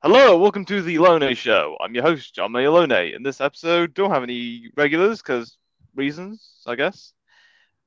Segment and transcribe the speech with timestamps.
[0.00, 1.76] Hello, welcome to the Lone Show.
[1.80, 3.16] I'm your host, John Mayalone.
[3.16, 5.58] In this episode, don't have any regulars because
[5.96, 7.12] reasons, I guess.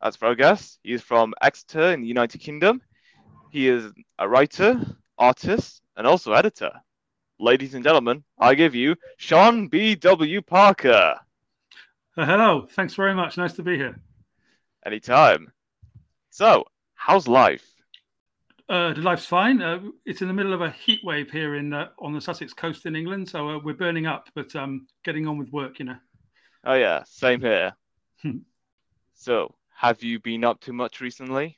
[0.02, 2.82] That's for our guest, he is from Exeter in the United Kingdom.
[3.50, 4.82] He is a writer,
[5.18, 6.72] artist, and also editor.
[7.40, 10.42] Ladies and gentlemen, I give you Sean B.W.
[10.42, 11.16] Parker.
[12.18, 13.38] Uh, hello, thanks very much.
[13.38, 14.02] Nice to be here.
[14.86, 15.54] Anytime.
[16.30, 17.71] So, how's life?
[18.72, 19.62] Uh, the life's fine.
[19.62, 22.54] Uh, it's in the middle of a heat wave here in uh, on the Sussex
[22.54, 25.84] coast in England, so uh, we're burning up, but um, getting on with work, you
[25.84, 25.98] know.
[26.64, 27.74] Oh yeah, same here.
[29.14, 31.58] so, have you been up to much recently?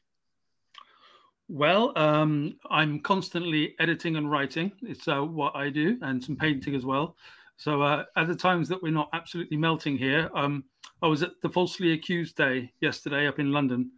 [1.48, 4.72] Well, um, I'm constantly editing and writing.
[4.81, 7.16] It's uh, what I do, and some painting as well.
[7.58, 10.64] So, uh, at the times that we're not absolutely melting here, um,
[11.03, 13.91] I was at the Falsely Accused Day yesterday up in London,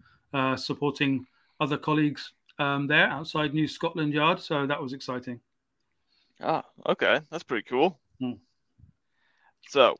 [0.57, 1.25] supporting
[1.61, 4.39] other colleagues um, there outside New Scotland Yard.
[4.39, 5.39] So that was exciting.
[6.41, 7.99] Ah, okay, that's pretty cool.
[8.19, 8.33] Hmm.
[9.69, 9.95] So,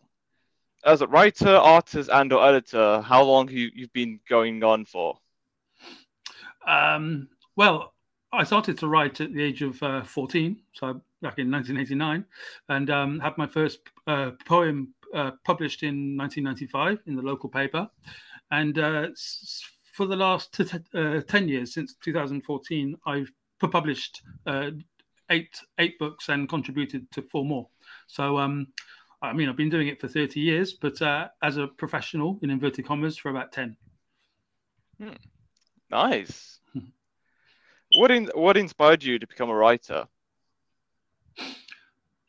[0.83, 5.17] as a writer, artist, and/or editor, how long you you've been going on for?
[6.67, 7.93] Um, well,
[8.33, 12.25] I started to write at the age of uh, 14, so back in 1989,
[12.69, 17.89] and um, had my first uh, poem uh, published in 1995 in the local paper.
[18.51, 19.07] And uh,
[19.95, 23.31] for the last t- uh, 10 years, since 2014, I've
[23.71, 24.71] published uh,
[25.29, 27.69] eight eight books and contributed to four more.
[28.07, 28.67] So, um,
[29.21, 32.49] I mean, I've been doing it for 30 years, but uh, as a professional, in
[32.49, 33.77] inverted commas, for about 10.
[35.01, 35.09] Hmm.
[35.89, 36.59] Nice.
[37.95, 40.07] what in, what inspired you to become a writer?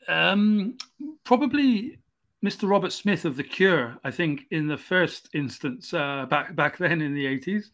[0.07, 0.79] Um,
[1.25, 1.99] probably
[2.45, 2.69] Mr.
[2.69, 7.01] Robert Smith of The Cure, I think, in the first instance, uh, back back then
[7.01, 7.67] in the 80s,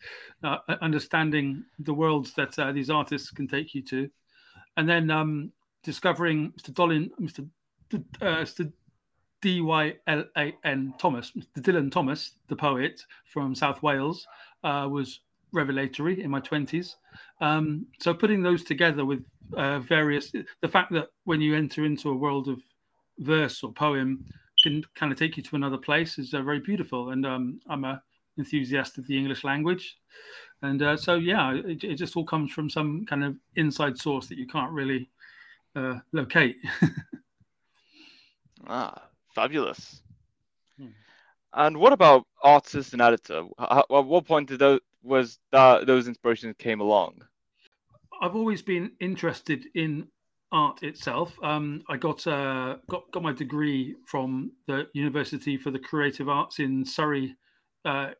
[0.44, 4.08] uh, understanding the worlds that uh, these artists can take you to,
[4.76, 5.52] and then um,
[5.82, 6.72] discovering Mr.
[6.72, 7.46] Dolin, Mr.
[7.90, 8.72] D- uh, Mr.
[9.40, 11.60] D Y L A N Thomas, Mr.
[11.60, 14.26] Dylan Thomas, the poet from South Wales,
[14.62, 15.20] uh, was
[15.52, 16.94] revelatory in my 20s.
[17.40, 19.24] Um, so putting those together with
[19.56, 22.62] uh, various, the fact that when you enter into a world of
[23.18, 24.24] verse or poem,
[24.62, 27.10] can kind of take you to another place is uh, very beautiful.
[27.10, 28.02] And um, I'm a
[28.38, 29.98] enthusiast of the English language,
[30.62, 34.26] and uh, so yeah, it, it, just all comes from some kind of inside source
[34.28, 35.10] that you can't really
[35.76, 36.56] uh, locate.
[38.66, 39.02] ah,
[39.34, 40.00] fabulous.
[40.78, 40.88] Hmm.
[41.52, 43.44] And what about artist and editor?
[43.58, 47.22] How, at what point did those was that those inspirations came along?
[48.20, 50.06] I've always been interested in
[50.52, 51.34] art itself.
[51.42, 56.58] Um, I got uh, got got my degree from the University for the Creative Arts
[56.58, 57.34] in Surrey
[57.84, 58.10] uh,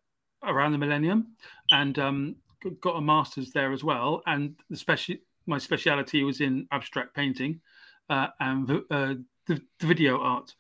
[0.42, 1.37] around the millennium,
[1.71, 2.37] and um,
[2.81, 4.22] got a master's there as well.
[4.26, 5.16] And the special
[5.47, 7.60] my speciality was in abstract painting
[8.09, 9.15] uh, and uh,
[9.47, 10.54] the, the, video art.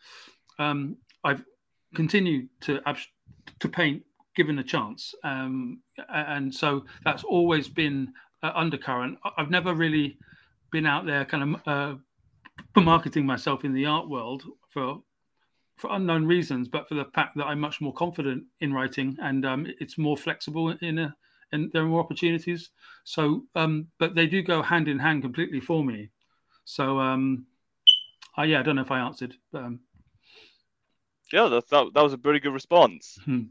[0.58, 1.44] Um, I've
[1.94, 2.80] continued to
[3.60, 4.02] to paint
[4.36, 8.12] given a chance, um, and so that's always been
[8.42, 9.18] undercurrent.
[9.38, 10.18] I've never really
[10.72, 15.02] been out there kind of uh, marketing myself in the art world for
[15.76, 19.44] for unknown reasons, but for the fact that I'm much more confident in writing and
[19.44, 21.16] um, it's more flexible in a,
[21.50, 22.70] and there are more opportunities.
[23.04, 26.10] So, um, but they do go hand in hand completely for me.
[26.64, 27.46] So, um,
[28.36, 29.34] I, yeah, I don't know if I answered.
[29.50, 29.80] But, um,
[31.32, 33.18] yeah, that, that that was a pretty good response.
[33.24, 33.44] Hmm.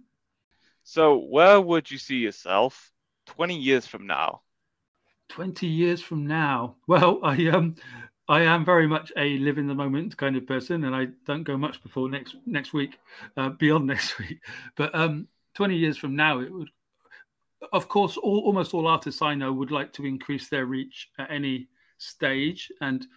[0.84, 2.92] So, where would you see yourself
[3.28, 4.42] 20 years from now?
[5.32, 7.74] 20 years from now well i um
[8.28, 11.44] i am very much a live in the moment kind of person and i don't
[11.44, 13.00] go much before next next week
[13.38, 14.40] uh, beyond next week.
[14.76, 16.70] But um 20 years from now it would
[17.72, 21.32] of course all, almost all artists i know would like to increase their reach at
[21.32, 23.08] any stage and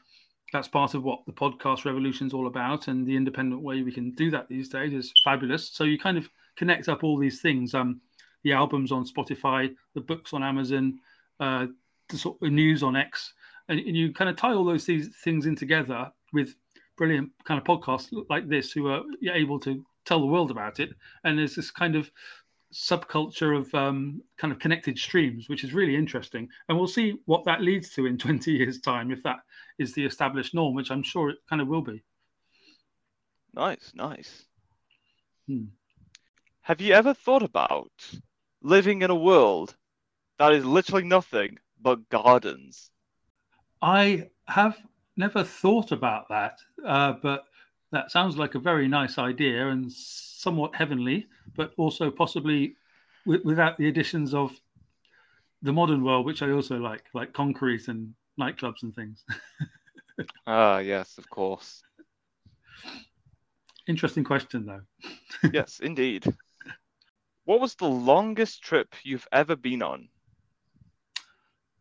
[0.52, 3.90] that's part of what the podcast revolution is all about and the independent way we
[3.90, 5.70] can do that these days is fabulous.
[5.72, 8.00] So you kind of connect up all these things um
[8.44, 11.00] the albums on spotify the books on amazon
[11.40, 11.66] uh,
[12.12, 13.32] sort of news on X,
[13.68, 16.54] and, and you kind of tie all those these things in together with
[16.96, 19.02] brilliant kind of podcasts like this, who are
[19.32, 20.90] able to tell the world about it.
[21.24, 22.10] And there's this kind of
[22.72, 26.48] subculture of um, kind of connected streams, which is really interesting.
[26.68, 29.38] And we'll see what that leads to in 20 years' time, if that
[29.78, 32.02] is the established norm, which I'm sure it kind of will be.
[33.54, 34.44] Nice, nice.
[35.46, 35.66] Hmm.
[36.62, 37.92] Have you ever thought about
[38.62, 39.76] living in a world
[40.38, 42.90] that is literally nothing but gardens.
[43.82, 44.76] I have
[45.16, 47.44] never thought about that, uh, but
[47.92, 51.26] that sounds like a very nice idea and somewhat heavenly,
[51.56, 52.76] but also possibly
[53.26, 54.52] w- without the additions of
[55.62, 59.24] the modern world, which I also like, like concrete and nightclubs and things.
[60.46, 61.84] Ah, yes, of course.
[63.86, 64.82] Interesting question, though.
[65.50, 66.26] yes, indeed.
[67.44, 70.10] What was the longest trip you've ever been on?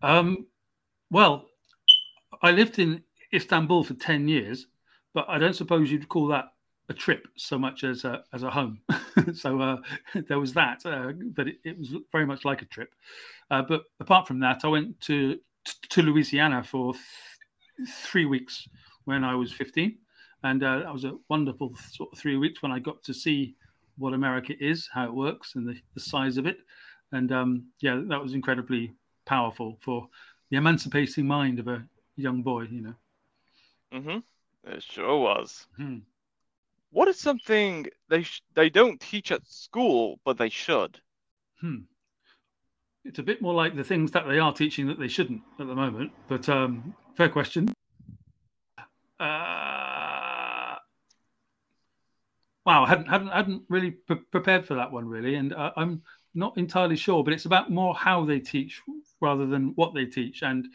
[0.04, 0.46] Um,
[1.10, 1.46] well,
[2.42, 3.04] I lived in
[3.34, 4.68] Istanbul for 10 years,
[5.14, 6.46] but I don't suppose you'd call that
[6.90, 8.82] a trip so much as a, as a home.
[9.34, 9.78] so uh,
[10.28, 12.94] there was that, uh, but it, it, was very much like a trip.
[13.50, 15.40] Uh, but apart from that, I went to
[15.90, 18.68] to Louisiana for th- three weeks
[19.06, 19.98] when I was 15.
[20.44, 23.56] And uh, that was a wonderful sort of three weeks when I got to see
[23.98, 26.58] what America is, how it works, and the, the size of it.
[27.14, 28.94] And um, yeah, that was incredibly
[29.26, 30.08] powerful for
[30.50, 31.84] the emancipating mind of a
[32.16, 32.94] young boy, you know.
[33.94, 34.72] Mm-hmm.
[34.72, 35.68] It sure was.
[35.78, 35.98] Hmm.
[36.92, 41.00] What is something they sh- they don't teach at school, but they should?
[41.60, 41.82] Hmm.
[43.04, 45.68] It's a bit more like the things that they are teaching that they shouldn't at
[45.68, 46.12] the moment.
[46.28, 47.74] But um, fair question.
[49.20, 50.78] Uh,
[52.66, 56.04] wow, I hadn't hadn't hadn't really pre- prepared for that one really, and uh, I'm
[56.34, 57.24] not entirely sure.
[57.24, 58.82] But it's about more how they teach
[59.22, 60.68] rather than what they teach, and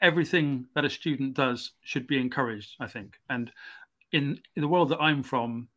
[0.00, 2.76] everything that a student does should be encouraged.
[2.80, 3.50] I think, and
[4.12, 5.68] in, in the world that I'm from,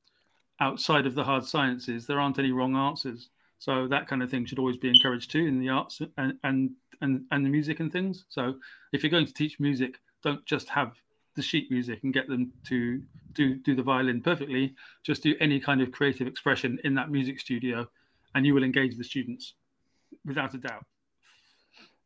[0.60, 3.30] outside of the hard sciences, there aren't any wrong answers.
[3.60, 6.72] So that kind of thing should always be encouraged too in the arts and and
[7.02, 8.26] and, and the music and things.
[8.30, 8.56] So
[8.92, 10.94] if you're going to teach music, don't just have
[11.36, 13.02] the sheet music and get them to
[13.34, 14.76] do do the violin perfectly.
[15.04, 17.88] Just do any kind of creative expression in that music studio,
[18.36, 19.54] and you will engage the students
[20.26, 20.86] without a doubt.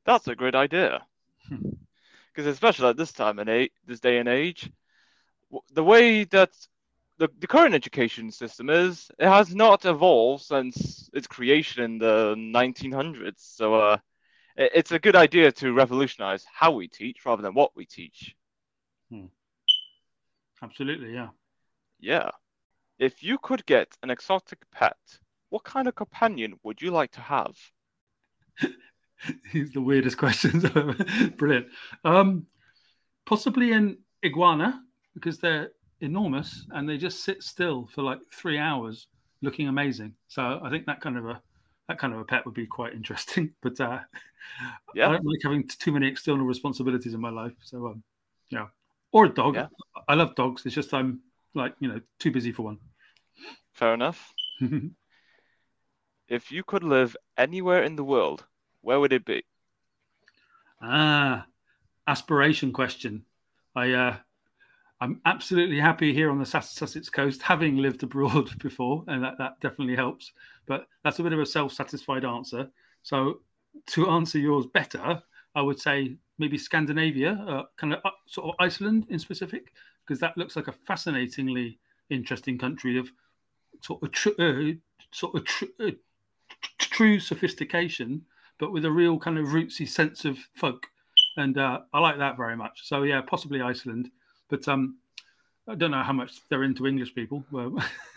[0.05, 1.01] That's a great idea.
[1.49, 4.69] Because especially at this time and age, this day and age,
[5.73, 6.51] the way that
[7.17, 12.35] the, the current education system is, it has not evolved since its creation in the
[12.37, 13.33] 1900s.
[13.37, 13.97] So uh,
[14.55, 18.35] it, it's a good idea to revolutionize how we teach rather than what we teach.
[19.09, 19.25] Hmm.
[20.61, 21.29] Absolutely, yeah.
[21.99, 22.29] Yeah.
[22.99, 24.97] If you could get an exotic pet,
[25.49, 27.55] what kind of companion would you like to have?
[29.53, 30.65] These the weirdest questions.
[30.75, 30.95] ever.
[31.37, 31.67] Brilliant.
[32.03, 32.45] Um,
[33.25, 34.81] possibly an iguana
[35.13, 35.71] because they're
[36.01, 39.07] enormous and they just sit still for like three hours,
[39.41, 40.13] looking amazing.
[40.27, 41.41] So I think that kind of a
[41.87, 43.53] that kind of a pet would be quite interesting.
[43.61, 43.99] But uh,
[44.93, 47.53] yeah, I don't like having too many external responsibilities in my life.
[47.63, 48.03] So um,
[48.49, 48.67] yeah,
[49.11, 49.55] or a dog.
[49.55, 49.67] Yeah.
[50.07, 50.65] I love dogs.
[50.65, 51.21] It's just I'm
[51.53, 52.77] like you know too busy for one.
[53.73, 54.33] Fair enough.
[56.27, 58.45] If you could live anywhere in the world,
[58.81, 59.43] where would it be?
[60.81, 61.45] Ah,
[62.07, 63.25] aspiration question.
[63.75, 64.17] I uh,
[64.99, 69.59] I'm absolutely happy here on the Sussex coast, having lived abroad before, and that, that
[69.59, 70.31] definitely helps.
[70.65, 72.69] But that's a bit of a self-satisfied answer.
[73.03, 73.41] So
[73.87, 75.21] to answer yours better,
[75.55, 79.71] I would say maybe Scandinavia, uh, kind of uh, sort of Iceland in specific,
[80.05, 81.79] because that looks like a fascinatingly
[82.09, 83.09] interesting country of
[83.81, 84.71] sort of tr- uh,
[85.11, 85.91] sort of tr- uh,
[86.97, 88.23] true sophistication,
[88.57, 90.87] but with a real kind of rootsy sense of folk.
[91.37, 92.87] And uh, I like that very much.
[92.87, 94.09] So yeah, possibly Iceland.
[94.49, 94.97] But um,
[95.67, 97.77] I don't know how much they're into English people, well,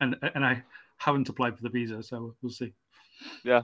[0.00, 0.62] and and I
[0.98, 2.72] haven't applied for the visa, so we'll see.
[3.44, 3.62] Yeah,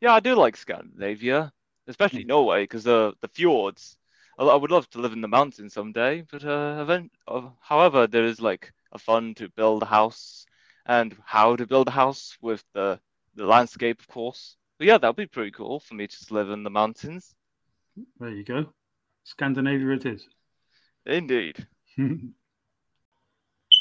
[0.00, 1.52] yeah, I do like Scandinavia,
[1.86, 2.28] especially mm.
[2.28, 3.96] Norway, because the the fjords.
[4.38, 8.26] I, would love to live in the mountains someday, but uh, event, uh, however, there
[8.26, 10.44] is like a fun to build a house
[10.84, 13.00] and how to build a house with the
[13.36, 14.56] the landscape, of course.
[14.78, 17.34] But yeah, that'd be pretty cool for me to just live in the mountains.
[18.18, 18.72] There you go,
[19.24, 20.26] Scandinavia it is.
[21.06, 21.66] Indeed.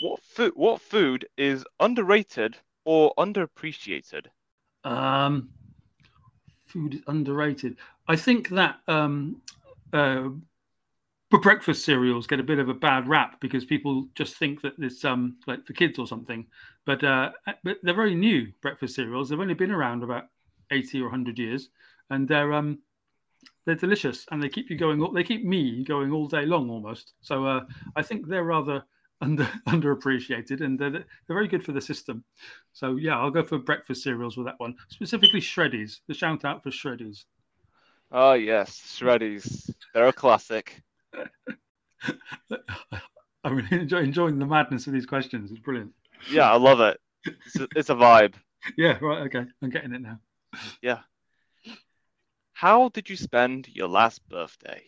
[0.02, 0.54] what food?
[0.56, 4.28] What food is underrated or underappreciated?
[4.84, 5.50] Um,
[6.68, 7.78] food is underrated.
[8.08, 9.42] I think that um,
[9.92, 10.30] uh,
[11.42, 15.04] breakfast cereals get a bit of a bad rap because people just think that it's
[15.04, 16.46] um like for kids or something.
[16.86, 17.32] But uh,
[17.64, 19.30] but they're very new breakfast cereals.
[19.30, 20.26] They've only been around about
[20.72, 21.70] eighty or hundred years,
[22.10, 22.80] and they're um
[23.66, 25.14] they're delicious and they keep you going.
[25.14, 27.14] They keep me going all day long almost.
[27.22, 27.62] So uh,
[27.96, 28.84] I think they're rather
[29.22, 32.24] under underappreciated and they're, they're very good for the system.
[32.74, 34.76] So yeah, I'll go for breakfast cereals with that one.
[34.90, 36.00] Specifically Shreddies.
[36.08, 37.24] The shout out for Shreddies.
[38.12, 39.74] Oh yes, Shreddies.
[39.94, 40.84] They're a classic.
[43.44, 45.52] I'm really enjoy, enjoying the madness of these questions.
[45.52, 45.92] It's brilliant.
[46.30, 47.00] Yeah, I love it.
[47.46, 48.36] It's a, it's a vibe.
[48.78, 49.24] yeah, right.
[49.24, 50.20] Okay, I'm getting it now.
[50.82, 51.00] Yeah.
[52.54, 54.84] How did you spend your last birthday?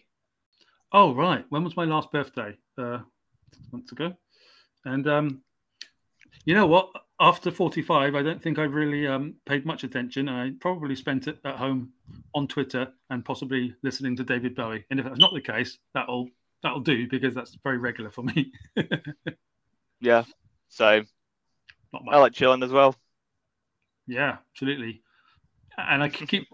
[0.92, 1.46] Oh, right.
[1.50, 2.58] When was my last birthday?
[2.78, 3.00] Uh,
[3.54, 4.14] six months ago.
[4.86, 5.42] And um,
[6.46, 6.90] you know what?
[7.20, 10.30] After 45, I don't think I've really um, paid much attention.
[10.30, 11.92] I probably spent it at home
[12.34, 14.86] on Twitter and possibly listening to David Bowie.
[14.90, 16.30] And if that's not the case, that'll
[16.64, 18.52] that'll do because that's very regular for me.
[20.00, 20.24] Yeah.
[20.70, 21.04] So
[22.04, 22.96] Not I like chilling as well.
[24.08, 25.02] Yeah, absolutely.
[25.78, 26.48] And I can keep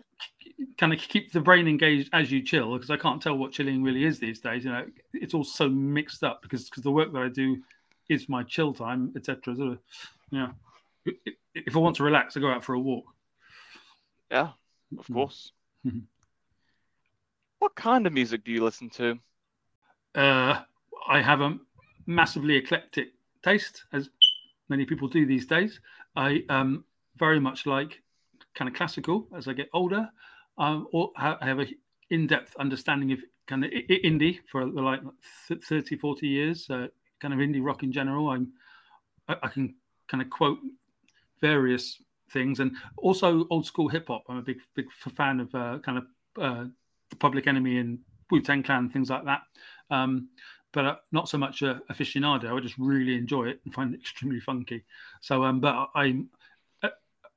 [0.77, 3.83] kind of keep the brain engaged as you chill because I can't tell what chilling
[3.83, 4.65] really is these days.
[4.65, 7.61] You know, it's all so mixed up because because the work that I do
[8.09, 9.55] is my chill time, etc.
[9.55, 9.77] So,
[10.31, 10.49] yeah,
[11.55, 13.05] if I want to relax, I go out for a walk.
[14.31, 14.51] Yeah,
[14.97, 15.13] of Mhm.
[15.13, 15.51] course.
[15.85, 16.03] Mhm.
[17.59, 19.17] what kind of music do you listen to?
[20.13, 20.63] Uh,
[21.07, 21.57] I have a
[22.05, 24.09] massively eclectic taste, as
[24.69, 25.79] many people do these days.
[26.15, 26.85] I um,
[27.17, 28.01] very much like
[28.55, 30.09] kind of classical as I get older.
[30.57, 31.65] Um, or I have a
[32.11, 35.01] in-depth understanding of kind of indie for like
[35.47, 36.69] th- 30, 40 years.
[36.69, 36.87] Uh,
[37.19, 38.29] kind of indie rock in general.
[38.29, 38.51] I'm
[39.27, 39.75] I, I can
[40.07, 40.59] kind of quote
[41.41, 42.01] various
[42.31, 44.23] things and also old school hip hop.
[44.29, 46.05] I'm a big big fan of uh, kind of
[46.39, 46.65] uh,
[47.09, 49.41] the Public Enemy and Wu Tang Clan things like that.
[49.89, 50.29] Um,
[50.73, 52.55] but uh, not so much a aficionado.
[52.55, 54.83] I just really enjoy it and find it extremely funky.
[55.21, 56.23] So, um, but I,
[56.81, 56.89] uh,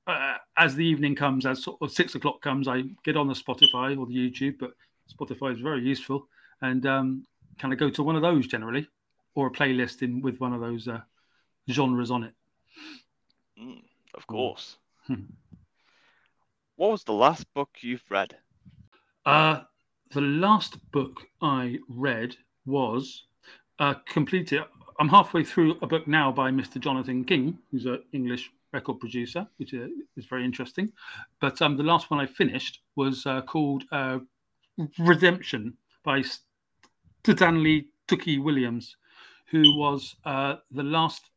[0.07, 3.35] uh, as the evening comes, as sort of six o'clock comes, I get on the
[3.35, 4.59] Spotify or the YouTube.
[4.59, 4.73] But
[5.13, 6.27] Spotify is very useful,
[6.63, 7.25] and um,
[7.59, 8.89] kind of go to one of those generally,
[9.35, 11.01] or a playlist in with one of those uh,
[11.71, 12.35] genres on it.
[13.61, 13.83] Mm,
[14.15, 14.79] of course.
[15.07, 15.25] Hmm.
[16.77, 18.37] What was the last book you've read?
[19.25, 19.63] Uh,
[20.11, 23.25] the last book I read was
[23.79, 24.63] uh, completed.
[24.99, 26.81] I'm halfway through a book now by Mr.
[26.81, 30.93] Jonathan King, who's an English record producer, which uh, is very interesting.
[31.41, 34.19] But um, the last one I finished was uh, called uh,
[34.99, 36.23] Redemption by
[37.25, 38.97] Stanley Tookie Williams,
[39.47, 41.31] who was uh, the last,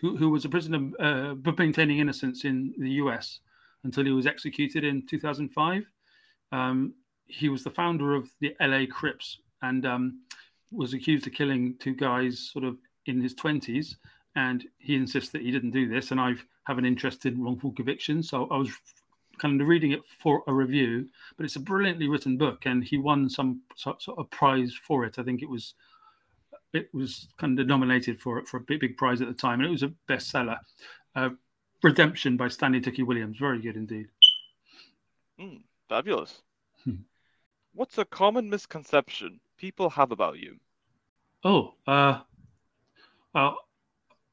[0.00, 3.40] who, who was a prisoner uh, maintaining innocence in the US
[3.84, 5.84] until he was executed in 2005.
[6.52, 6.94] Um,
[7.26, 10.20] he was the founder of the LA Crips and um,
[10.72, 13.94] was accused of killing two guys sort of in his 20s.
[14.34, 16.10] And he insists that he didn't do this.
[16.10, 16.34] And I
[16.64, 18.22] have an interest in wrongful conviction.
[18.22, 18.70] So I was
[19.38, 22.66] kind of reading it for a review, but it's a brilliantly written book.
[22.66, 25.18] And he won some sort of prize for it.
[25.18, 25.74] I think it was.
[26.72, 29.68] It was kind of nominated for for a big, big prize at the time, and
[29.68, 30.58] it was a bestseller.
[31.14, 31.30] Uh,
[31.82, 34.08] Redemption by Stanley Tookie Williams, very good indeed.
[35.40, 36.42] Mm, fabulous.
[36.84, 36.96] Hmm.
[37.72, 40.56] What's a common misconception people have about you?
[41.44, 42.20] Oh, uh,
[43.34, 43.58] well,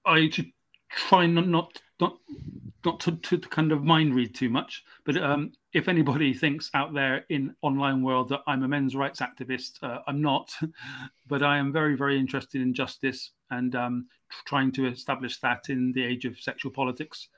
[0.05, 0.51] I should
[0.89, 2.17] try not not not,
[2.83, 4.83] not to, to kind of mind read too much.
[5.05, 9.21] But um, if anybody thinks out there in online world that I'm a men's rights
[9.21, 10.53] activist, uh, I'm not.
[11.27, 14.07] but I am very very interested in justice and um,
[14.45, 17.29] trying to establish that in the age of sexual politics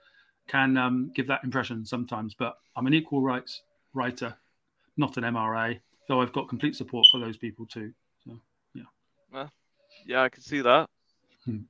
[0.48, 2.34] can um, give that impression sometimes.
[2.34, 3.62] But I'm an equal rights
[3.94, 4.36] writer,
[4.98, 7.94] not an MRA, though I've got complete support for those people too.
[8.26, 8.40] So
[8.74, 9.48] yeah.
[10.06, 10.90] Yeah, I can see that.
[11.46, 11.62] Hmm.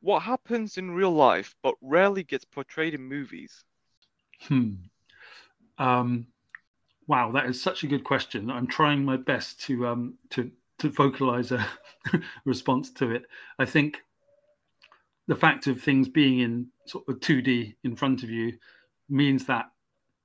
[0.00, 3.64] What happens in real life but rarely gets portrayed in movies?
[4.42, 4.74] Hmm.
[5.78, 6.26] Um,
[7.06, 8.50] wow, that is such a good question.
[8.50, 11.66] I'm trying my best to um, to to vocalize a
[12.44, 13.24] response to it.
[13.58, 14.02] I think
[15.26, 18.52] the fact of things being in sort of 2D in front of you
[19.08, 19.66] means that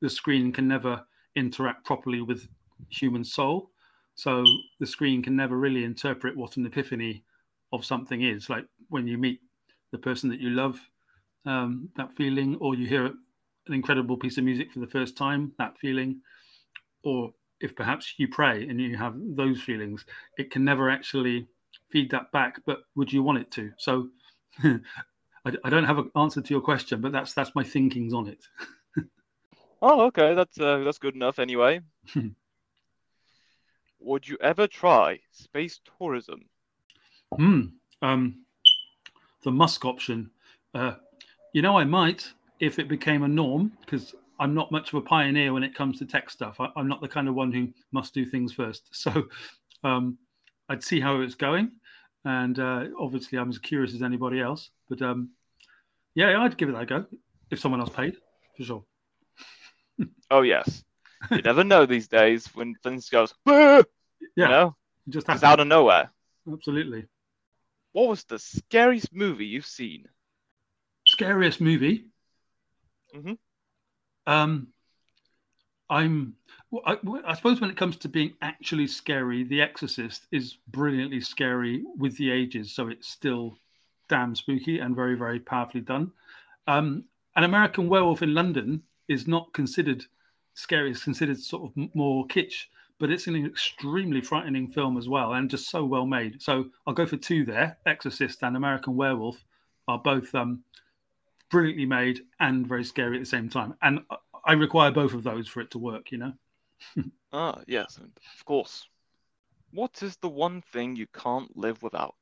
[0.02, 1.06] the screen can never
[1.36, 2.48] interact properly with
[2.90, 3.72] human soul.
[4.16, 4.44] So
[4.80, 7.24] the screen can never really interpret what an epiphany
[7.72, 8.50] of something is.
[8.50, 9.40] Like when you meet
[9.92, 10.80] the person that you love,
[11.46, 15.54] um, that feeling, or you hear an incredible piece of music for the first time,
[15.58, 16.22] that feeling,
[17.04, 20.06] or if perhaps you pray and you have those feelings,
[20.38, 21.48] it can never actually
[21.92, 22.60] feed that back.
[22.66, 23.72] But would you want it to?
[23.78, 24.10] So
[24.64, 24.80] I,
[25.64, 28.46] I don't have an answer to your question, but that's that's my thinkings on it.
[29.82, 31.80] Oh, okay, that's uh, that's good enough anyway.
[34.00, 36.46] Would you ever try space tourism?
[37.36, 37.62] Hmm.
[38.02, 38.46] Um,
[39.44, 40.32] the Musk option.
[40.74, 40.96] Uh,
[41.54, 45.02] you know, I might if it became a norm because I'm not much of a
[45.02, 46.60] pioneer when it comes to tech stuff.
[46.60, 48.90] I, I'm not the kind of one who must do things first.
[48.94, 49.28] So
[49.84, 50.18] um,
[50.68, 51.72] I'd see how it's going,
[52.26, 54.72] and uh, obviously I'm as curious as anybody else.
[54.90, 55.30] But um,
[56.16, 57.06] yeah, I'd give it a go
[57.50, 58.16] if someone else paid
[58.58, 58.84] for sure.
[60.32, 60.84] Oh yes.
[61.34, 63.84] You never know these days when things goes, "Whoa,"
[64.20, 64.76] you Yeah, know,
[65.10, 65.44] just it's happens.
[65.44, 66.12] out of nowhere.
[66.52, 67.08] absolutely.
[67.92, 70.10] What was the scariest movie you've seen?
[71.06, 72.06] Scariest movie.
[73.14, 73.36] Mhm.
[74.28, 74.74] Um,
[75.90, 76.36] I'm.
[76.72, 81.22] well, I, I suppose when it comes to being actually scary, The Exorcist is brilliantly
[81.22, 83.58] scary with the ages, so it's still
[84.08, 86.12] damn spooky and very, very powerfully done.
[86.68, 90.06] Um, An American Werewolf in London is not considered
[90.60, 92.66] scary; it's considered sort of more kitsch.
[93.00, 96.42] but it's an extremely frightening film as well, and just so well made.
[96.42, 99.44] So I'll go for two there: Exorcist and American Werewolf
[99.88, 100.64] are both um,
[101.50, 103.74] brilliantly made and very scary at the same time.
[103.82, 104.02] And
[104.46, 106.12] I require both of those for it to work.
[106.12, 106.34] You know.
[107.34, 108.88] ah, yes, of course.
[109.72, 112.16] What is the one thing you can't live without?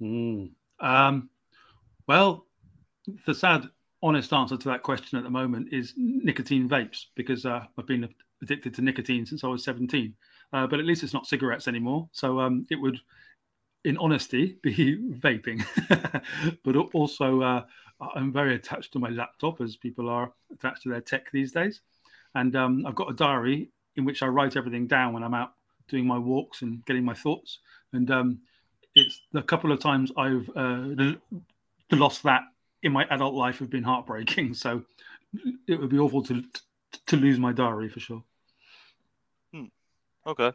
[0.00, 0.50] Mm.
[0.78, 1.30] Um,
[2.06, 2.46] well,
[3.26, 3.68] the sad,
[4.06, 8.08] honest answer to that question at the moment is nicotine vapes because uh, I've been
[8.40, 10.14] addicted to nicotine since I was 17.
[10.52, 12.08] Uh, but at least it's not cigarettes anymore.
[12.12, 13.00] So um, it would,
[13.84, 15.64] in honesty, be vaping.
[16.64, 17.62] but also, uh,
[18.14, 21.80] I'm very attached to my laptop, as people are attached to their tech these days.
[22.36, 25.54] And um, I've got a diary in which I write everything down when I'm out
[25.88, 27.58] doing my walks and getting my thoughts.
[27.92, 28.38] And um,
[28.94, 31.14] it's a couple of times I've uh,
[31.90, 32.42] lost that
[32.86, 34.54] in my adult life have been heartbreaking.
[34.54, 34.82] So
[35.66, 36.44] it would be awful to
[37.06, 38.22] to lose my diary for sure.
[39.52, 39.64] Hmm.
[40.26, 40.52] Okay.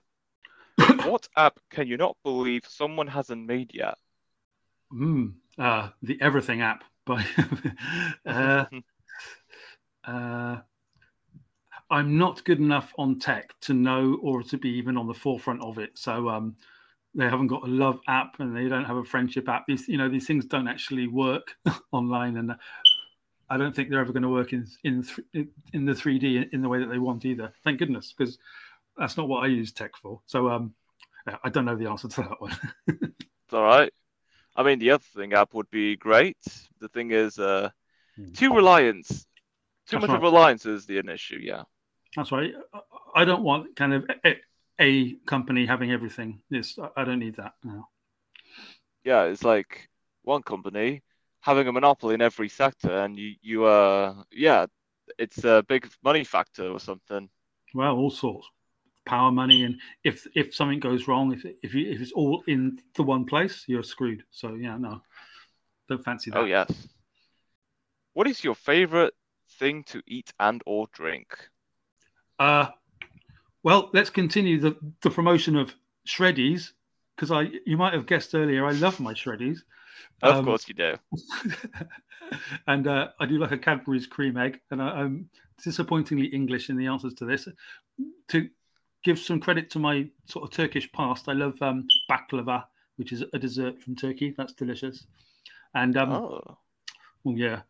[1.07, 3.97] what app can you not believe someone hasn't made yet?
[4.89, 5.27] Hmm.
[5.59, 7.25] Uh, the Everything app by.
[8.25, 8.65] uh,
[10.05, 10.57] uh,
[11.89, 15.61] I'm not good enough on tech to know or to be even on the forefront
[15.61, 15.97] of it.
[15.97, 16.55] So um,
[17.13, 19.65] they haven't got a love app and they don't have a friendship app.
[19.67, 21.55] These, you know, these things don't actually work
[21.91, 22.55] online, and
[23.49, 25.05] I don't think they're ever going to work in in
[25.73, 27.51] in the 3D in the way that they want either.
[27.63, 28.37] Thank goodness, because
[28.97, 30.21] that's not what I use tech for.
[30.25, 30.73] So um,
[31.43, 32.55] I don't know the answer to that one.
[32.87, 33.91] it's all right.
[34.55, 36.37] I mean, the other thing app would be great.
[36.79, 37.69] The thing is, uh,
[38.15, 38.31] hmm.
[38.31, 40.17] too reliance, too that's much right.
[40.17, 41.39] of reliance is the issue.
[41.41, 41.63] Yeah,
[42.15, 42.53] that's right.
[43.15, 44.09] I don't want kind of
[44.81, 46.41] a, company having everything.
[46.49, 47.87] Yes, I don't need that now.
[49.03, 49.89] Yeah, it's like
[50.23, 51.01] one company
[51.41, 54.65] having a monopoly in every sector, and you, you, uh, yeah,
[55.17, 57.29] it's a big money factor or something.
[57.73, 58.47] Well, all sorts,
[59.05, 62.79] power, money, and if if something goes wrong, if if you, if it's all in
[62.95, 64.23] the one place, you're screwed.
[64.29, 65.01] So yeah, no,
[65.89, 66.39] don't fancy that.
[66.39, 66.87] Oh yes.
[68.13, 69.13] What is your favorite
[69.57, 71.49] thing to eat and or drink?
[72.37, 72.67] Uh,
[73.63, 75.75] well, let's continue the, the promotion of
[76.07, 76.71] Shreddies
[77.15, 79.59] because I you might have guessed earlier I love my Shreddies.
[80.23, 80.95] Of um, course you do.
[82.67, 85.29] and uh, I do like a Cadbury's cream egg, and I, am
[85.63, 87.47] disappointingly English in the answers to this.
[88.29, 88.49] To
[89.03, 92.65] give some credit to my sort of Turkish past, I love um, baklava,
[92.97, 94.33] which is a dessert from Turkey.
[94.35, 95.05] That's delicious.
[95.73, 96.57] And um, oh.
[97.23, 97.61] well, yeah,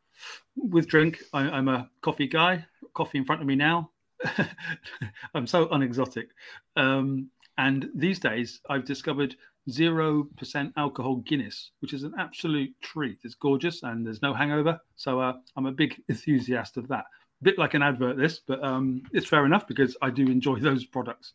[0.55, 2.65] with drink, I, I'm a coffee guy.
[2.93, 3.91] Coffee in front of me now.
[5.33, 6.29] I'm so unexotic.
[6.75, 9.35] Um, and these days, I've discovered
[9.69, 13.19] 0% alcohol Guinness, which is an absolute treat.
[13.23, 14.79] It's gorgeous and there's no hangover.
[14.95, 17.05] So uh, I'm a big enthusiast of that.
[17.41, 20.59] A bit like an advert, this, but um, it's fair enough because I do enjoy
[20.59, 21.33] those products.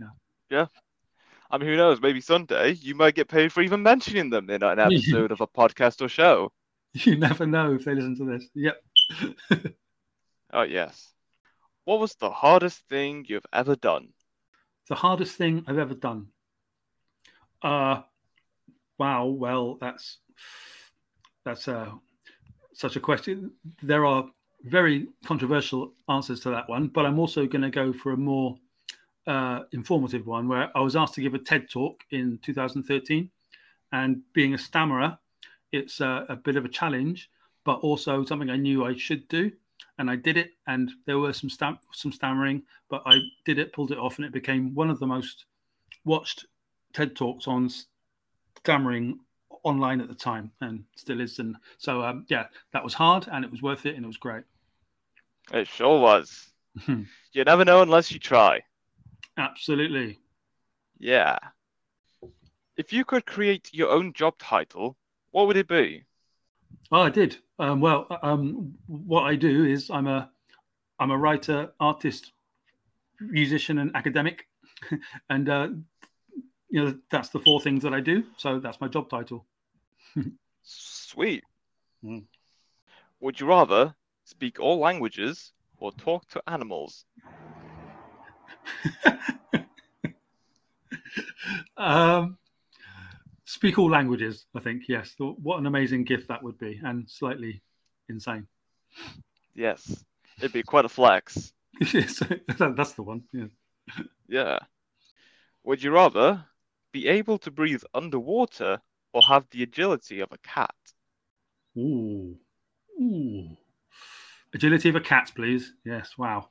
[0.00, 0.06] Yeah.
[0.50, 0.66] Yeah.
[1.50, 2.00] I mean, who knows?
[2.00, 5.46] Maybe someday you might get paid for even mentioning them in an episode of a
[5.46, 6.50] podcast or show.
[6.94, 8.48] You never know if they listen to this.
[8.54, 8.82] Yep.
[10.52, 11.12] oh, yes.
[11.84, 14.08] What was the hardest thing you've ever done?
[14.88, 16.28] The hardest thing I've ever done.
[17.62, 18.02] Uh
[18.98, 20.18] wow, well that's
[21.44, 21.90] that's uh
[22.74, 23.52] such a question.
[23.82, 24.24] There are
[24.64, 28.56] very controversial answers to that one, but I'm also going to go for a more
[29.26, 33.30] uh, informative one where I was asked to give a TED talk in 2013.
[33.92, 35.18] And being a stammerer,
[35.70, 37.28] it's a, a bit of a challenge,
[37.64, 39.52] but also something I knew I should do
[40.02, 43.92] and I did it, and there were some some stammering, but I did it, pulled
[43.92, 45.44] it off, and it became one of the most
[46.04, 46.44] watched
[46.92, 47.70] TED talks on
[48.58, 49.20] stammering
[49.62, 51.38] online at the time, and still is.
[51.38, 54.16] And so, um, yeah, that was hard, and it was worth it, and it was
[54.16, 54.42] great.
[55.52, 56.48] It sure was.
[56.88, 58.60] you never know unless you try.
[59.36, 60.18] Absolutely.
[60.98, 61.38] Yeah.
[62.76, 64.96] If you could create your own job title,
[65.30, 66.02] what would it be?
[66.90, 67.38] Oh, I did.
[67.58, 70.30] Um, well, um, what I do is I'm a
[70.98, 72.32] I'm a writer, artist,
[73.20, 74.46] musician, and academic,
[75.30, 75.68] and uh,
[76.68, 78.24] you know that's the four things that I do.
[78.36, 79.46] So that's my job title.
[80.62, 81.44] Sweet.
[82.04, 82.24] Mm.
[83.20, 87.04] Would you rather speak all languages or talk to animals?
[91.76, 92.38] um,
[93.52, 94.46] speak all languages.
[94.54, 95.14] I think yes.
[95.18, 97.62] What an amazing gift that would be, and slightly
[98.08, 98.46] insane.
[99.54, 100.04] Yes,
[100.38, 101.52] it'd be quite a flex.
[101.92, 102.22] yes,
[102.58, 103.22] that's the one.
[103.32, 103.46] Yeah.
[104.28, 104.58] Yeah.
[105.64, 106.44] Would you rather
[106.92, 108.80] be able to breathe underwater
[109.12, 110.74] or have the agility of a cat?
[111.76, 112.36] Ooh.
[113.00, 113.56] Ooh.
[114.54, 115.74] Agility of a cat, please.
[115.84, 116.16] Yes.
[116.16, 116.48] Wow.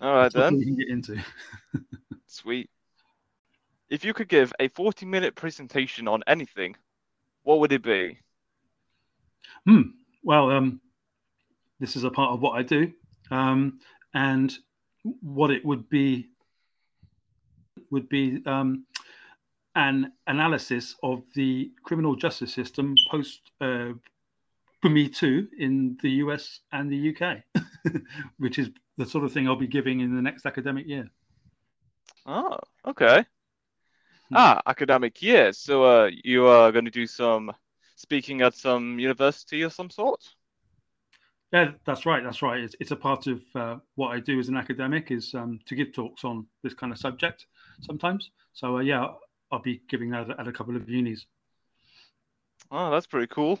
[0.00, 0.58] All right That's then.
[0.58, 1.22] We can get into.
[2.26, 2.70] Sweet.
[3.90, 6.76] If you could give a 40 minute presentation on anything,
[7.42, 8.18] what would it be?
[9.66, 9.82] Hmm.
[10.22, 10.80] Well, um,
[11.80, 12.92] this is a part of what I do.
[13.32, 13.80] Um,
[14.14, 14.52] and
[15.02, 16.28] what it would be
[17.90, 18.84] would be um,
[19.74, 23.90] an analysis of the criminal justice system post uh,
[24.84, 27.38] Me Too in the US and the UK,
[28.38, 31.10] which is the sort of thing I'll be giving in the next academic year.
[32.26, 33.24] Oh, okay.
[34.32, 35.52] Ah, academic year.
[35.52, 37.52] So uh, you are going to do some
[37.96, 40.22] speaking at some university of some sort?
[41.52, 42.22] Yeah, that's right.
[42.22, 42.60] That's right.
[42.60, 45.74] It's, it's a part of uh, what I do as an academic is um, to
[45.74, 47.46] give talks on this kind of subject
[47.80, 48.30] sometimes.
[48.52, 49.06] So uh, yeah,
[49.50, 51.26] I'll be giving that at a couple of unis.
[52.70, 53.60] Oh, that's pretty cool.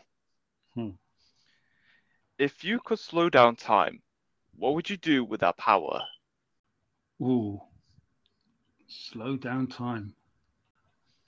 [0.74, 0.90] Hmm.
[2.38, 4.02] If you could slow down time,
[4.54, 6.00] what would you do with that power?
[7.20, 7.60] Ooh,
[8.86, 10.14] slow down time.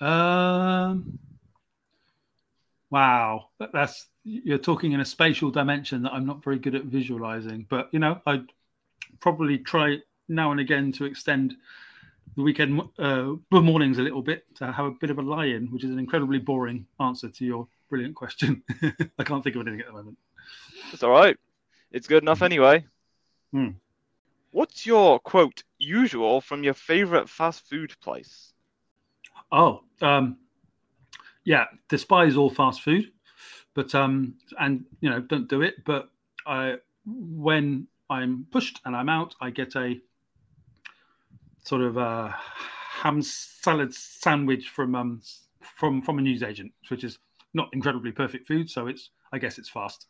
[0.03, 1.19] Um,
[2.91, 7.67] wow, that's you're talking in a spatial dimension that I'm not very good at visualizing.
[7.69, 8.47] But you know, I'd
[9.21, 11.55] probably try now and again to extend
[12.37, 15.85] the weekend uh, mornings a little bit to have a bit of a lie-in, which
[15.85, 18.62] is an incredibly boring answer to your brilliant question.
[19.19, 20.19] I can't think of anything at the moment.
[20.93, 21.37] It's all right.
[21.93, 22.87] It's good enough anyway.
[23.53, 23.69] Hmm.
[24.51, 28.52] What's your quote usual from your favorite fast food place?
[29.53, 30.38] Oh, um,
[31.45, 33.12] yeah, despise all fast food,
[33.75, 35.85] but um, and you know don't do it.
[35.85, 36.09] But
[36.47, 40.01] I, when I'm pushed and I'm out, I get a
[41.65, 42.35] sort of a
[43.03, 45.21] ham salad sandwich from um
[45.61, 47.19] from from a newsagent, which is
[47.55, 50.07] not incredibly perfect food, so it's I guess it's fast.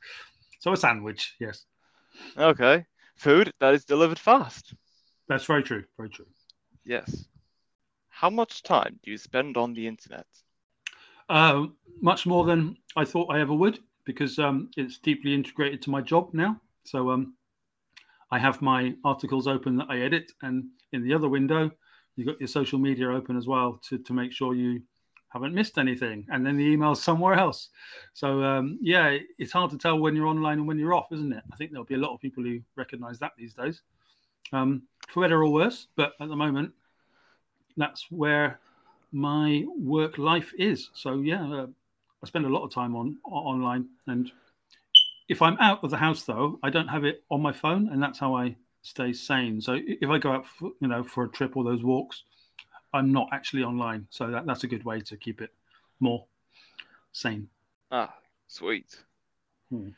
[0.61, 1.64] So a sandwich, yes.
[2.37, 4.74] Okay, food that is delivered fast.
[5.28, 5.85] That's very true.
[5.96, 6.26] Very true.
[6.85, 7.24] Yes.
[8.22, 10.28] How much time do you spend on the internet?
[11.28, 11.66] Uh,
[12.00, 16.02] much more than I thought I ever would, because um, it's deeply integrated to my
[16.02, 16.61] job now.
[16.85, 17.35] So um,
[18.30, 21.68] I have my articles open that I edit, and in the other window,
[22.14, 24.82] you've got your social media open as well to, to make sure you
[25.30, 27.70] haven't missed anything, and then the email's somewhere else.
[28.14, 31.32] So um, yeah, it's hard to tell when you're online and when you're off, isn't
[31.32, 31.42] it?
[31.52, 33.82] I think there'll be a lot of people who recognise that these days,
[34.52, 35.88] um, for better or worse.
[35.96, 36.72] But at the moment,
[37.76, 38.61] that's where
[39.12, 40.90] my work life is.
[40.94, 41.66] So yeah, uh,
[42.22, 44.30] I spend a lot of time on online, and
[45.28, 48.02] if I'm out of the house though, I don't have it on my phone, and
[48.02, 49.61] that's how I stay sane.
[49.61, 52.22] So if I go out, for, you know, for a trip or those walks,
[52.92, 54.06] I'm not actually online.
[54.11, 55.50] So that, that's a good way to keep it
[56.00, 56.26] more
[57.12, 57.48] sane.
[57.90, 58.14] Ah,
[58.48, 59.04] sweet.
[59.70, 59.90] Hmm.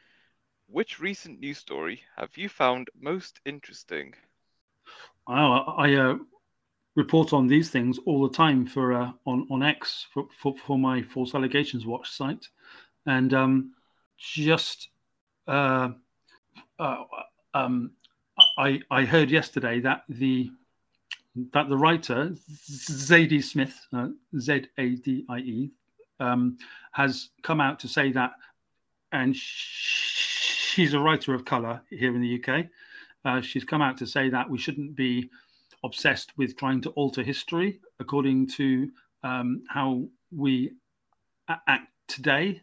[0.68, 4.14] Which recent news story have you found most interesting?
[5.26, 6.16] Oh, I, I uh,
[6.96, 10.78] report on these things all the time for uh, on on X for, for, for
[10.78, 12.48] my false allegations watch site,
[13.06, 13.72] and um,
[14.18, 14.88] just
[15.46, 15.90] uh,
[16.78, 16.96] uh,
[17.54, 17.90] um,
[18.58, 20.50] I I heard yesterday that the
[21.52, 22.34] that the writer
[22.68, 25.70] Zadie Smith, uh, Z A D I E,
[26.20, 26.58] um,
[26.92, 28.32] has come out to say that,
[29.12, 32.66] and she's a writer of color here in the UK.
[33.24, 35.30] Uh, she's come out to say that we shouldn't be
[35.84, 38.90] obsessed with trying to alter history according to
[39.22, 40.72] um, how we
[41.48, 42.60] act today,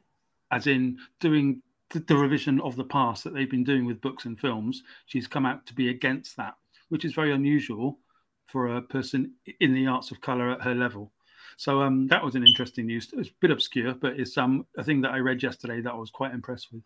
[0.52, 4.40] as in doing the revision of the past that they've been doing with books and
[4.40, 4.84] films.
[5.06, 6.56] She's come out to be against that,
[6.90, 8.00] which is very unusual
[8.46, 11.12] for a person in the arts of color at her level.
[11.58, 13.10] So um, that was an interesting news.
[13.14, 15.96] It's a bit obscure, but it's um, a thing that I read yesterday that I
[15.96, 16.82] was quite impressed with.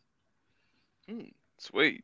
[1.10, 2.04] Mm, sweet.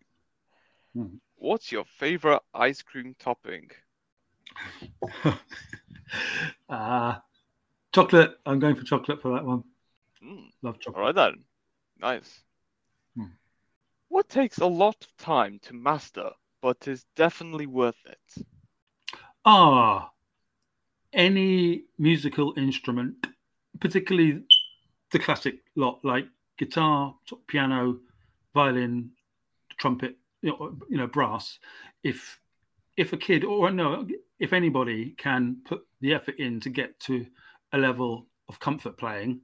[0.95, 1.19] Mm.
[1.35, 3.71] What's your favorite ice cream topping?
[6.69, 7.15] uh,
[7.93, 8.37] chocolate.
[8.45, 9.63] I'm going for chocolate for that one.
[10.23, 10.49] Mm.
[10.61, 10.97] Love chocolate.
[10.97, 11.43] All right then.
[11.99, 12.41] Nice.
[13.15, 13.25] Hmm.
[14.09, 16.29] What takes a lot of time to master,
[16.61, 18.45] but is definitely worth it?
[19.45, 20.11] Ah,
[21.13, 23.27] any musical instrument,
[23.79, 24.43] particularly
[25.11, 26.25] the classic lot like
[26.57, 27.15] guitar,
[27.47, 27.99] piano,
[28.53, 29.11] violin,
[29.77, 31.59] trumpet, you know, you know, brass.
[32.03, 32.39] If
[32.97, 34.07] if a kid or no,
[34.41, 37.25] if anybody can put the effort in to get to
[37.73, 39.39] a level of comfort playing,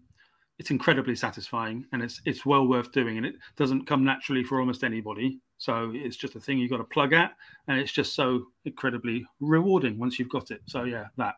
[0.58, 3.18] it's incredibly satisfying and it's it's well worth doing.
[3.18, 5.40] And it doesn't come naturally for almost anybody.
[5.60, 7.32] So it's just a thing you've got to plug at,
[7.68, 10.62] and it's just so incredibly rewarding once you've got it.
[10.66, 11.36] So yeah, that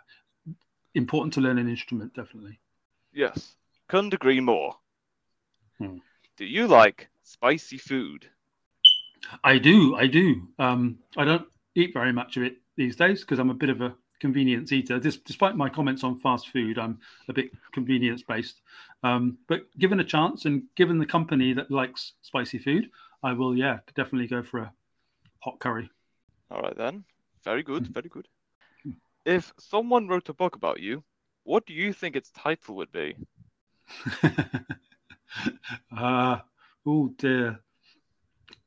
[0.96, 2.60] important to learn an instrument, definitely.
[3.14, 3.56] Yes,
[3.90, 4.76] couldn't agree more.
[5.80, 5.98] Hmm.
[6.38, 8.26] Do you like spicy food?
[9.44, 10.48] I do, I do.
[10.58, 13.82] Um, I don't eat very much of it these days because I'm a bit of
[13.82, 15.00] a convenience eater.
[15.00, 18.62] This, despite my comments on fast food, I'm a bit convenience based.
[19.04, 22.90] Um, but given a chance and given the company that likes spicy food,
[23.22, 24.74] I will, yeah, definitely go for a
[25.40, 25.90] hot curry.
[26.50, 27.04] All right then.
[27.44, 27.88] Very good.
[27.88, 28.28] Very good.
[29.26, 31.04] If someone wrote a book about you,
[31.44, 33.16] what do you think its title would be?
[35.98, 36.40] uh,
[36.86, 37.60] oh dear.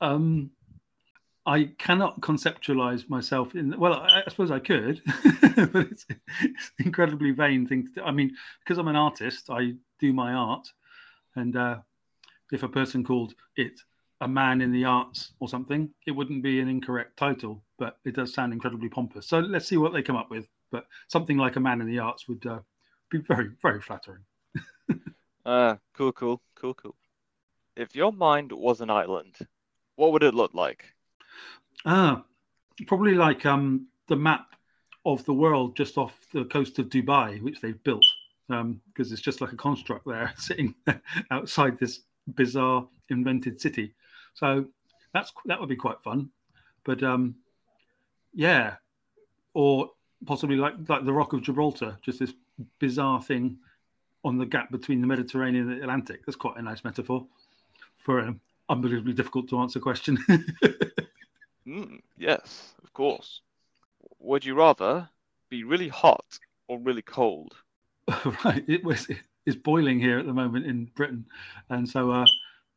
[0.00, 0.50] Um,
[1.44, 3.78] I cannot conceptualize myself in.
[3.78, 5.02] Well, I, I suppose I could,
[5.72, 6.06] but it's,
[6.40, 8.02] it's, an incredibly vain thing to do.
[8.02, 10.68] I mean, because I'm an artist, I do my art,
[11.34, 11.78] and uh,
[12.52, 13.80] if a person called it
[14.20, 18.14] a man in the arts or something, it wouldn't be an incorrect title, but it
[18.14, 19.26] does sound incredibly pompous.
[19.26, 20.46] So let's see what they come up with.
[20.70, 22.60] But something like a man in the arts would uh,
[23.10, 24.22] be very, very flattering.
[25.44, 26.94] uh, cool, cool, cool, cool.
[27.74, 29.36] If your mind was an island,
[29.96, 30.84] what would it look like?
[31.84, 32.24] Ah,
[32.86, 34.54] probably like um, the map
[35.04, 38.06] of the world just off the coast of Dubai, which they've built,
[38.48, 40.74] because um, it's just like a construct there sitting
[41.30, 42.00] outside this
[42.34, 43.94] bizarre invented city.
[44.34, 44.66] So
[45.12, 46.30] that's that would be quite fun.
[46.84, 47.36] But um,
[48.32, 48.76] yeah,
[49.54, 49.90] or
[50.26, 52.32] possibly like like the Rock of Gibraltar, just this
[52.78, 53.58] bizarre thing
[54.24, 56.24] on the gap between the Mediterranean and the Atlantic.
[56.24, 57.26] That's quite a nice metaphor
[57.98, 60.18] for an unbelievably difficult to answer question.
[61.66, 63.40] mm, yes, of course.
[64.18, 65.08] Would you rather
[65.48, 67.54] be really hot or really cold?
[68.44, 69.08] right, it was
[69.46, 71.24] it's boiling here at the moment in Britain,
[71.70, 72.26] and so uh,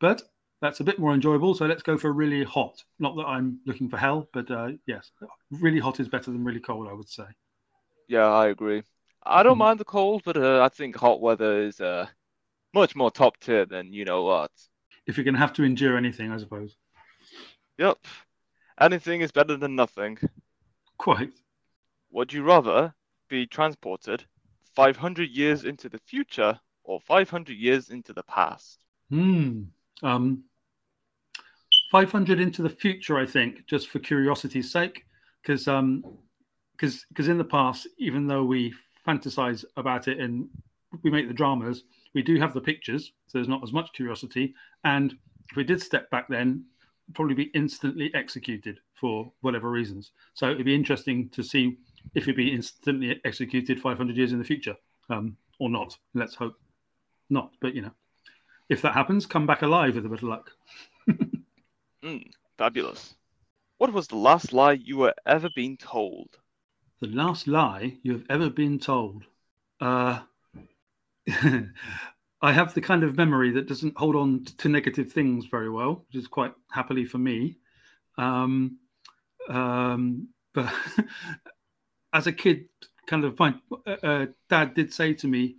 [0.00, 0.22] but
[0.62, 1.54] that's a bit more enjoyable.
[1.54, 2.82] So let's go for really hot.
[2.98, 5.10] Not that I'm looking for hell, but uh, yes,
[5.50, 7.24] really hot is better than really cold, I would say.
[8.08, 8.82] Yeah, I agree.
[9.24, 9.60] I don't mm.
[9.60, 12.06] mind the cold, but uh, I think hot weather is uh,
[12.72, 14.50] much more top tier than you know what.
[15.06, 16.76] If you're going to have to endure anything, I suppose.
[17.78, 17.98] Yep.
[18.80, 20.18] Anything is better than nothing.
[20.98, 21.32] Quite.
[22.10, 22.94] Would you rather
[23.28, 24.24] be transported
[24.74, 28.84] 500 years into the future or 500 years into the past?
[29.10, 29.62] Hmm.
[30.02, 30.44] Um,
[31.90, 35.04] 500 into the future, I think, just for curiosity's sake,
[35.42, 36.04] because um,
[36.72, 38.74] because because in the past, even though we
[39.06, 40.48] fantasize about it and
[41.02, 41.84] we make the dramas,
[42.14, 44.54] we do have the pictures, so there's not as much curiosity.
[44.84, 45.12] And
[45.50, 46.64] if we did step back, then
[47.14, 50.12] probably be instantly executed for whatever reasons.
[50.34, 51.76] So it'd be interesting to see
[52.14, 54.76] if it'd be instantly executed 500 years in the future
[55.10, 55.96] um, or not.
[56.14, 56.58] Let's hope
[57.30, 57.52] not.
[57.60, 57.92] But you know
[58.68, 60.50] if that happens, come back alive with a bit of luck.
[62.04, 63.14] mm, fabulous.
[63.78, 66.28] What was the last lie you were ever been told?
[67.00, 69.24] The last lie you have ever been told.
[69.80, 70.20] Uh,
[72.42, 76.04] I have the kind of memory that doesn't hold on to negative things very well,
[76.06, 77.58] which is quite happily for me.
[78.18, 78.78] Um,
[79.48, 80.72] um, but
[82.12, 82.66] as a kid,
[83.06, 83.54] kind of my
[83.86, 85.56] uh, uh, dad did say to me,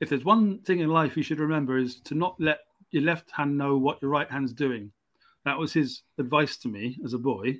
[0.00, 3.30] if there's one thing in life you should remember is to not let your left
[3.30, 4.92] hand know what your right hand's doing.
[5.44, 7.58] That was his advice to me as a boy,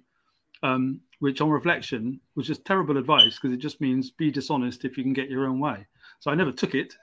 [0.63, 4.97] um, which on reflection was just terrible advice because it just means be dishonest if
[4.97, 5.87] you can get your own way.
[6.21, 6.95] So I never took it,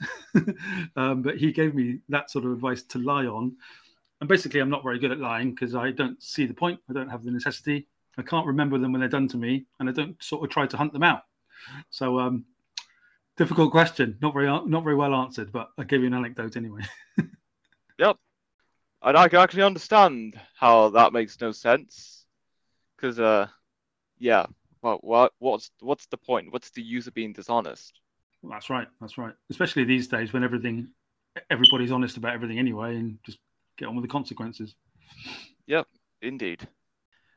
[0.95, 3.55] um, but he gave me that sort of advice to lie on.
[4.21, 6.79] And basically, I'm not very good at lying because I don't see the point.
[6.89, 7.87] I don't have the necessity.
[8.17, 10.65] I can't remember them when they're done to me, and I don't sort of try
[10.65, 11.23] to hunt them out.
[11.89, 12.45] So um,
[13.37, 14.17] Difficult question.
[14.19, 16.81] Not very not very well answered, but I gave you an anecdote anyway.
[17.99, 18.17] yep.
[19.03, 22.25] And I can actually understand how that makes no sense.
[22.95, 23.45] Because, uh,
[24.17, 24.47] yeah,
[24.81, 26.51] well, what, what's what's the point?
[26.51, 28.01] What's the use of being dishonest?
[28.43, 28.87] That's right.
[29.01, 29.33] That's right.
[29.49, 30.89] Especially these days when everything,
[31.49, 33.39] everybody's honest about everything anyway, and just
[33.77, 34.75] get on with the consequences.
[35.67, 35.87] Yep,
[36.21, 36.67] indeed.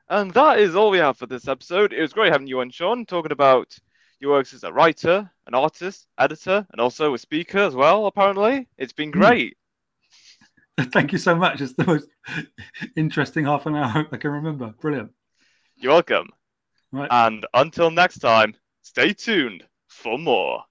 [0.08, 1.92] And that is all we have for this episode.
[1.92, 3.76] It was great having you on, Sean, talking about
[4.18, 8.68] he works as a writer, an artist, editor, and also a speaker as well, apparently.
[8.76, 9.20] It's been hmm.
[9.20, 9.56] great.
[10.92, 11.60] Thank you so much.
[11.60, 12.08] It's the most
[12.96, 14.74] interesting half an hour I can remember.
[14.80, 15.12] Brilliant.
[15.76, 16.28] You're welcome.
[16.92, 17.08] Right.
[17.10, 20.64] And until next time, stay tuned for more.